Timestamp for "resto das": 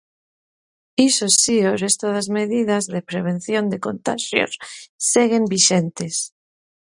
1.83-2.27